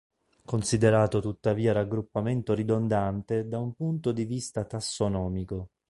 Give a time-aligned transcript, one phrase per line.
[0.43, 5.73] Considerato tuttavia raggruppamento ridondante da un punto di vita tassonomico.